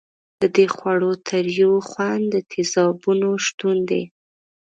[0.41, 4.03] د دې خوړو تریو خوند د تیزابونو شتون دی.